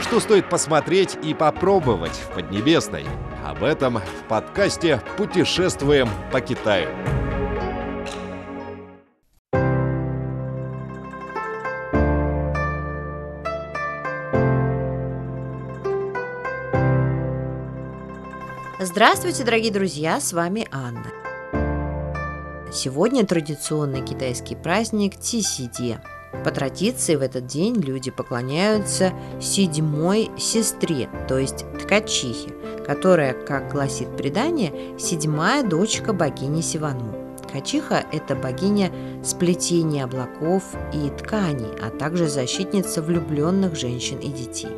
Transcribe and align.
Что 0.00 0.18
стоит 0.18 0.48
посмотреть 0.48 1.18
и 1.22 1.34
попробовать 1.34 2.12
в 2.12 2.34
Поднебесной? 2.34 3.04
Об 3.44 3.62
этом 3.62 3.98
в 3.98 4.28
подкасте 4.28 5.02
«Путешествуем 5.18 6.08
по 6.32 6.40
Китаю». 6.40 6.88
Здравствуйте, 18.80 19.44
дорогие 19.44 19.70
друзья, 19.70 20.18
с 20.18 20.32
вами 20.32 20.66
Анна. 20.72 21.12
Сегодня 22.72 23.26
традиционный 23.26 24.02
китайский 24.02 24.56
праздник 24.56 25.18
Тисиде. 25.18 26.00
По 26.44 26.50
традиции 26.50 27.16
в 27.16 27.22
этот 27.22 27.46
день 27.46 27.74
люди 27.76 28.10
поклоняются 28.10 29.12
седьмой 29.40 30.30
сестре, 30.38 31.08
то 31.28 31.38
есть 31.38 31.66
ткачихе, 31.78 32.50
которая, 32.86 33.34
как 33.34 33.70
гласит 33.72 34.16
предание, 34.16 34.98
седьмая 34.98 35.62
дочка 35.62 36.12
богини 36.12 36.60
Сивану. 36.62 37.14
Ткачиха– 37.46 38.04
это 38.12 38.36
богиня 38.36 38.92
сплетения 39.24 40.04
облаков 40.04 40.62
и 40.94 41.10
тканей, 41.10 41.72
а 41.82 41.90
также 41.90 42.28
защитница 42.28 43.02
влюбленных 43.02 43.74
женщин 43.74 44.18
и 44.18 44.28
детей. 44.28 44.70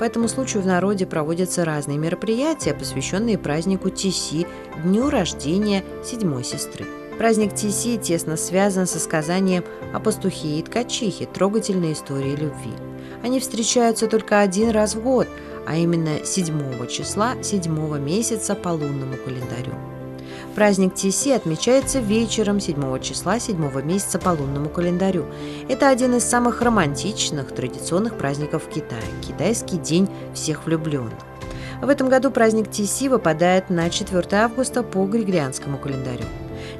По 0.00 0.04
этому 0.04 0.28
случаю 0.28 0.62
в 0.62 0.66
народе 0.66 1.06
проводятся 1.06 1.64
разные 1.64 1.96
мероприятия, 1.96 2.74
посвященные 2.74 3.38
празднику 3.38 3.90
Тиси, 3.90 4.46
дню 4.84 5.10
рождения 5.10 5.84
седьмой 6.04 6.42
сестры. 6.42 6.86
Праздник 7.18 7.52
Тиси 7.52 7.96
тесно 7.96 8.36
связан 8.36 8.86
со 8.86 9.00
сказанием 9.00 9.64
о 9.92 9.98
пастухе 9.98 10.60
и 10.60 10.62
ткачихе, 10.62 11.26
трогательной 11.26 11.92
истории 11.92 12.36
любви. 12.36 12.72
Они 13.24 13.40
встречаются 13.40 14.06
только 14.06 14.40
один 14.40 14.70
раз 14.70 14.94
в 14.94 15.02
год, 15.02 15.26
а 15.66 15.76
именно 15.76 16.24
7 16.24 16.86
числа 16.86 17.34
7 17.42 17.98
месяца 17.98 18.54
по 18.54 18.68
лунному 18.68 19.16
календарю. 19.16 19.74
Праздник 20.54 20.94
Тиси 20.94 21.30
отмечается 21.30 21.98
вечером 21.98 22.60
7 22.60 23.00
числа 23.00 23.40
7 23.40 23.82
месяца 23.82 24.20
по 24.20 24.28
лунному 24.28 24.68
календарю. 24.68 25.26
Это 25.68 25.88
один 25.88 26.14
из 26.14 26.22
самых 26.22 26.62
романтичных 26.62 27.52
традиционных 27.52 28.16
праздников 28.16 28.66
в 28.66 28.68
Китае– 28.68 29.02
китайский 29.26 29.78
день 29.78 30.08
всех 30.34 30.66
влюбленных. 30.66 31.18
В 31.82 31.88
этом 31.88 32.08
году 32.08 32.30
праздник 32.30 32.70
Тиси 32.70 33.08
выпадает 33.08 33.70
на 33.70 33.90
4 33.90 34.24
августа 34.32 34.84
по 34.84 35.04
григорианскому 35.04 35.78
календарю. 35.78 36.24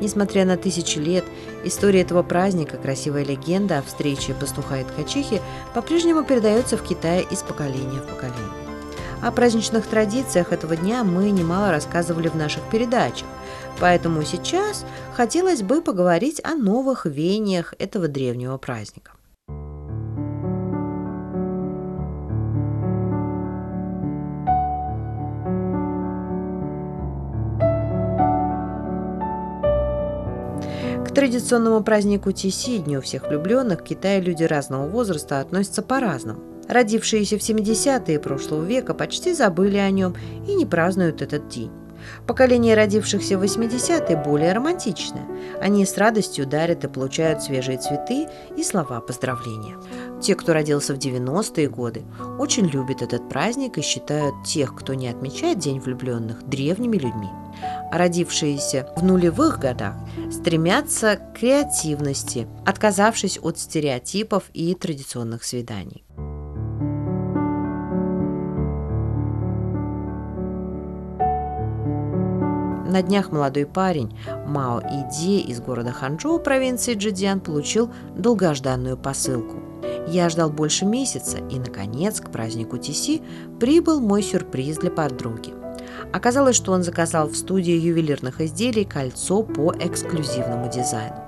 Несмотря 0.00 0.44
на 0.44 0.56
тысячи 0.56 0.98
лет, 0.98 1.24
история 1.64 2.00
этого 2.02 2.22
праздника, 2.22 2.76
красивая 2.76 3.24
легенда 3.24 3.78
о 3.78 3.82
встрече 3.82 4.34
пастуха 4.34 4.80
и 4.80 4.84
ткачихи 4.84 5.40
по-прежнему 5.72 6.24
передается 6.24 6.76
в 6.76 6.82
Китае 6.82 7.24
из 7.30 7.42
поколения 7.42 8.00
в 8.00 8.06
поколение. 8.06 8.64
О 9.22 9.30
праздничных 9.30 9.86
традициях 9.86 10.52
этого 10.52 10.76
дня 10.76 11.02
мы 11.02 11.30
немало 11.30 11.70
рассказывали 11.70 12.28
в 12.28 12.34
наших 12.34 12.62
передачах, 12.64 13.26
поэтому 13.80 14.22
сейчас 14.24 14.84
хотелось 15.14 15.62
бы 15.62 15.80
поговорить 15.80 16.42
о 16.44 16.54
новых 16.54 17.06
веяниях 17.06 17.72
этого 17.78 18.08
древнего 18.08 18.58
праздника. 18.58 19.13
Традиционному 31.14 31.82
празднику 31.82 32.32
Тиси, 32.32 32.78
Дню 32.78 33.00
всех 33.00 33.28
влюбленных, 33.28 33.80
в 33.80 33.84
Китае 33.84 34.20
люди 34.20 34.44
разного 34.44 34.86
возраста 34.88 35.40
относятся 35.40 35.82
по-разному. 35.82 36.40
Родившиеся 36.68 37.38
в 37.38 37.40
70-е 37.40 38.18
прошлого 38.18 38.64
века 38.64 38.94
почти 38.94 39.34
забыли 39.34 39.76
о 39.76 39.90
нем 39.90 40.14
и 40.46 40.54
не 40.54 40.66
празднуют 40.66 41.22
этот 41.22 41.48
день. 41.48 41.70
Поколение 42.26 42.74
родившихся 42.74 43.38
в 43.38 43.42
80-е 43.42 44.22
более 44.22 44.52
романтичное. 44.52 45.26
Они 45.60 45.86
с 45.86 45.96
радостью 45.96 46.46
дарят 46.46 46.84
и 46.84 46.88
получают 46.88 47.42
свежие 47.42 47.78
цветы 47.78 48.26
и 48.56 48.62
слова 48.62 49.00
поздравления. 49.00 49.76
Те, 50.20 50.34
кто 50.34 50.52
родился 50.52 50.94
в 50.94 50.98
90-е 50.98 51.68
годы, 51.68 52.02
очень 52.38 52.66
любят 52.66 53.02
этот 53.02 53.28
праздник 53.28 53.78
и 53.78 53.82
считают 53.82 54.34
тех, 54.44 54.74
кто 54.74 54.94
не 54.94 55.08
отмечает 55.08 55.58
День 55.58 55.80
влюбленных, 55.80 56.46
древними 56.46 56.96
людьми. 56.96 57.28
Родившиеся 57.94 58.88
в 58.96 59.04
нулевых 59.04 59.60
годах 59.60 59.94
стремятся 60.32 61.14
к 61.14 61.38
креативности, 61.38 62.48
отказавшись 62.66 63.38
от 63.40 63.56
стереотипов 63.56 64.50
и 64.52 64.74
традиционных 64.74 65.44
свиданий. 65.44 66.04
На 72.90 73.00
днях 73.00 73.30
молодой 73.30 73.64
парень 73.64 74.18
Мао 74.44 74.80
Иди 74.80 75.38
из 75.38 75.60
города 75.60 75.92
Ханчжоу 75.92 76.40
провинции 76.40 76.94
Джидиан 76.94 77.38
получил 77.38 77.92
долгожданную 78.16 78.96
посылку. 78.96 79.62
Я 80.08 80.28
ждал 80.30 80.50
больше 80.50 80.84
месяца, 80.84 81.38
и, 81.38 81.60
наконец, 81.60 82.20
к 82.20 82.28
празднику 82.32 82.76
Тиси 82.76 83.22
прибыл 83.60 84.00
мой 84.00 84.24
сюрприз 84.24 84.78
для 84.78 84.90
подруги. 84.90 85.63
Оказалось, 86.12 86.56
что 86.56 86.72
он 86.72 86.82
заказал 86.82 87.28
в 87.28 87.36
студии 87.36 87.74
ювелирных 87.74 88.40
изделий 88.40 88.84
кольцо 88.84 89.42
по 89.42 89.72
эксклюзивному 89.72 90.70
дизайну. 90.70 91.24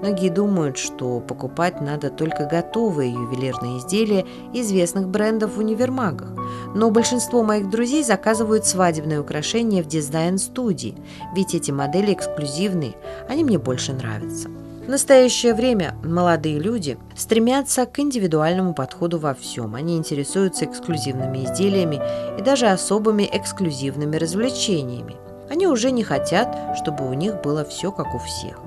Многие 0.00 0.28
думают, 0.28 0.76
что 0.76 1.20
покупать 1.20 1.80
надо 1.80 2.10
только 2.10 2.44
готовые 2.44 3.12
ювелирные 3.12 3.78
изделия 3.78 4.26
известных 4.52 5.08
брендов 5.08 5.56
в 5.56 5.58
универмагах. 5.58 6.28
Но 6.74 6.90
большинство 6.90 7.42
моих 7.42 7.70
друзей 7.70 8.04
заказывают 8.04 8.66
свадебные 8.66 9.20
украшения 9.20 9.82
в 9.82 9.86
дизайн-студии, 9.86 10.96
ведь 11.34 11.54
эти 11.54 11.70
модели 11.70 12.12
эксклюзивные, 12.12 12.94
они 13.28 13.44
мне 13.44 13.58
больше 13.58 13.92
нравятся. 13.92 14.48
В 14.86 14.88
настоящее 14.88 15.52
время 15.52 15.96
молодые 16.04 16.60
люди 16.60 16.96
стремятся 17.16 17.86
к 17.86 17.98
индивидуальному 17.98 18.72
подходу 18.72 19.18
во 19.18 19.34
всем. 19.34 19.74
Они 19.74 19.96
интересуются 19.96 20.64
эксклюзивными 20.64 21.38
изделиями 21.38 22.00
и 22.38 22.42
даже 22.42 22.68
особыми 22.68 23.28
эксклюзивными 23.32 24.14
развлечениями. 24.14 25.16
Они 25.50 25.66
уже 25.66 25.90
не 25.90 26.04
хотят, 26.04 26.56
чтобы 26.76 27.10
у 27.10 27.14
них 27.14 27.42
было 27.42 27.64
все 27.64 27.90
как 27.90 28.14
у 28.14 28.18
всех. 28.20 28.60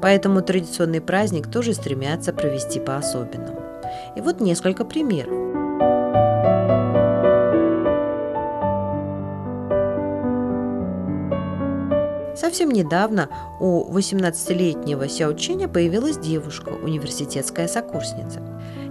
Поэтому 0.00 0.42
традиционный 0.42 1.00
праздник 1.00 1.50
тоже 1.50 1.74
стремятся 1.74 2.32
провести 2.32 2.78
по-особенному. 2.78 3.60
И 4.14 4.20
вот 4.20 4.40
несколько 4.40 4.84
примеров. 4.84 5.43
Совсем 12.36 12.70
недавно 12.70 13.28
у 13.60 13.90
18-летнего 13.92 15.08
Сяо 15.08 15.34
Чиня 15.34 15.68
появилась 15.68 16.18
девушка, 16.18 16.70
университетская 16.70 17.68
сокурсница. 17.68 18.40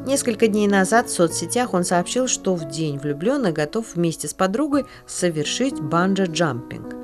Несколько 0.05 0.47
дней 0.47 0.67
назад 0.67 1.07
в 1.07 1.13
соцсетях 1.13 1.73
он 1.73 1.83
сообщил, 1.83 2.27
что 2.27 2.55
в 2.55 2.69
день 2.69 2.97
влюбленных 2.97 3.53
готов 3.53 3.95
вместе 3.95 4.27
с 4.27 4.33
подругой 4.33 4.85
совершить 5.07 5.75
банджа-джампинг 5.75 7.02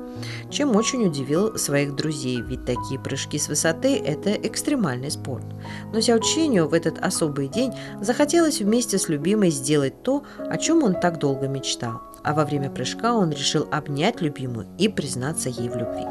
чем 0.50 0.76
очень 0.76 1.06
удивил 1.06 1.56
своих 1.58 1.94
друзей, 1.94 2.40
ведь 2.40 2.64
такие 2.64 3.00
прыжки 3.00 3.38
с 3.38 3.48
высоты– 3.48 3.96
это 4.04 4.32
экстремальный 4.32 5.10
спорт. 5.10 5.44
Но 5.92 6.00
Сяоченю 6.00 6.66
в 6.66 6.74
этот 6.74 6.98
особый 6.98 7.48
день 7.48 7.72
захотелось 8.00 8.60
вместе 8.60 8.98
с 8.98 9.08
любимой 9.08 9.50
сделать 9.50 10.02
то, 10.02 10.22
о 10.38 10.56
чем 10.56 10.82
он 10.82 10.94
так 10.94 11.18
долго 11.18 11.48
мечтал. 11.48 12.00
А 12.22 12.34
во 12.34 12.44
время 12.44 12.70
прыжка 12.70 13.14
он 13.14 13.30
решил 13.30 13.66
обнять 13.70 14.20
любимую 14.20 14.66
и 14.78 14.88
признаться 14.88 15.48
ей 15.48 15.68
в 15.68 15.76
любви. 15.76 16.04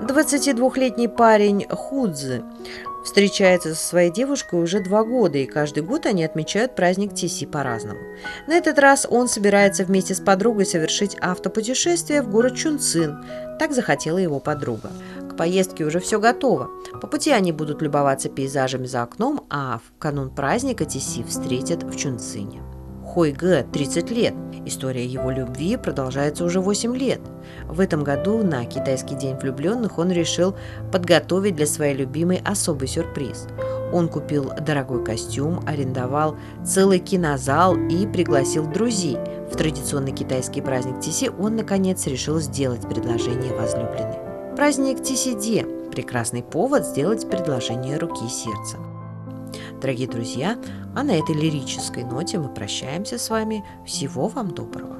22-летний 0.00 1.08
парень 1.08 1.66
Худзи 1.68 2.42
встречается 3.08 3.74
со 3.74 3.82
своей 3.82 4.10
девушкой 4.10 4.62
уже 4.62 4.80
два 4.80 5.02
года, 5.02 5.38
и 5.38 5.46
каждый 5.46 5.82
год 5.82 6.04
они 6.04 6.22
отмечают 6.24 6.76
праздник 6.76 7.14
Тиси 7.14 7.46
по-разному. 7.46 7.98
На 8.46 8.52
этот 8.52 8.78
раз 8.78 9.06
он 9.08 9.28
собирается 9.28 9.84
вместе 9.84 10.14
с 10.14 10.20
подругой 10.20 10.66
совершить 10.66 11.16
автопутешествие 11.18 12.20
в 12.20 12.30
город 12.30 12.54
Чунцин. 12.54 13.24
Так 13.58 13.72
захотела 13.72 14.18
его 14.18 14.40
подруга. 14.40 14.90
К 15.30 15.36
поездке 15.36 15.84
уже 15.84 16.00
все 16.00 16.20
готово. 16.20 16.70
По 17.00 17.06
пути 17.06 17.30
они 17.30 17.50
будут 17.50 17.80
любоваться 17.80 18.28
пейзажами 18.28 18.86
за 18.86 19.02
окном, 19.02 19.46
а 19.48 19.78
в 19.78 19.98
канун 19.98 20.28
праздника 20.28 20.84
Тиси 20.84 21.24
встретят 21.24 21.84
в 21.84 21.96
Чунцине. 21.96 22.67
Хойге 23.18 23.66
30 23.72 24.10
лет. 24.12 24.34
История 24.64 25.04
его 25.04 25.32
любви 25.32 25.76
продолжается 25.76 26.44
уже 26.44 26.60
8 26.60 26.96
лет. 26.96 27.18
В 27.66 27.80
этом 27.80 28.04
году 28.04 28.44
на 28.44 28.64
Китайский 28.64 29.16
день 29.16 29.34
влюбленных 29.34 29.98
он 29.98 30.12
решил 30.12 30.54
подготовить 30.92 31.56
для 31.56 31.66
своей 31.66 31.96
любимой 31.96 32.40
особый 32.44 32.86
сюрприз. 32.86 33.48
Он 33.92 34.06
купил 34.06 34.52
дорогой 34.64 35.04
костюм, 35.04 35.64
арендовал 35.66 36.36
целый 36.64 37.00
кинозал 37.00 37.74
и 37.74 38.06
пригласил 38.06 38.68
друзей. 38.68 39.16
В 39.50 39.56
традиционный 39.56 40.12
китайский 40.12 40.60
праздник 40.60 41.00
Тиси 41.00 41.28
он, 41.40 41.56
наконец, 41.56 42.06
решил 42.06 42.38
сделать 42.38 42.88
предложение 42.88 43.52
возлюбленной. 43.52 44.54
Праздник 44.54 45.02
Тисиде– 45.02 45.66
прекрасный 45.90 46.44
повод 46.44 46.86
сделать 46.86 47.28
предложение 47.28 47.98
руки 47.98 48.24
и 48.24 48.28
сердца. 48.28 48.76
Дорогие 49.80 50.08
друзья, 50.08 50.58
а 50.96 51.04
на 51.04 51.12
этой 51.12 51.36
лирической 51.36 52.02
ноте 52.02 52.38
мы 52.38 52.48
прощаемся 52.48 53.16
с 53.16 53.30
вами. 53.30 53.64
Всего 53.86 54.26
вам 54.26 54.50
доброго! 54.50 54.98